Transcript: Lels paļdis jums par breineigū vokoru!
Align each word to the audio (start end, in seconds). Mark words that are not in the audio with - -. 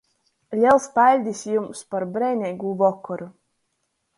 Lels 0.61 0.87
paļdis 0.95 1.43
jums 1.49 1.83
par 1.93 2.07
breineigū 2.17 2.73
vokoru! 2.81 3.29